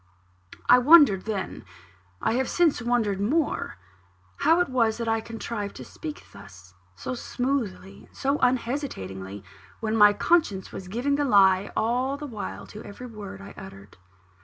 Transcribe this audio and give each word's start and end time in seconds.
I 0.67 0.79
wondered 0.79 1.25
then 1.25 1.63
I 2.23 2.33
have 2.33 2.49
since 2.49 2.81
wondered 2.81 3.21
more 3.21 3.77
how 4.37 4.59
it 4.59 4.67
was 4.67 4.97
that 4.97 5.07
I 5.07 5.21
contrived 5.21 5.75
to 5.75 5.85
speak 5.85 6.23
thus, 6.33 6.73
so 6.95 7.13
smoothly 7.13 8.05
and 8.07 8.17
so 8.17 8.39
unhesitatingly, 8.39 9.43
when 9.79 9.95
my 9.95 10.13
conscience 10.13 10.71
was 10.71 10.87
giving 10.87 11.17
the 11.17 11.23
lie 11.25 11.69
all 11.77 12.17
the 12.17 12.25
while 12.25 12.65
to 12.73 12.83
every 12.83 13.05
word 13.05 13.41
I 13.41 13.53
uttered. 13.55 13.97